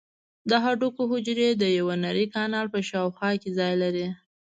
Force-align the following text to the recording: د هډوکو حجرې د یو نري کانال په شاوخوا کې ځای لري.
د 0.49 0.51
هډوکو 0.63 1.01
حجرې 1.11 1.49
د 1.61 1.63
یو 1.77 1.87
نري 2.03 2.25
کانال 2.35 2.67
په 2.73 2.79
شاوخوا 2.89 3.31
کې 3.41 3.49
ځای 3.59 3.73
لري. 3.83 4.07